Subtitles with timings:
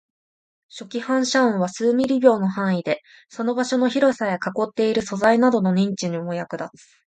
[0.67, 6.81] 初期反射音は数ミリ秒の範囲で、その場所の広さや囲っている素材などの認知にも役立つ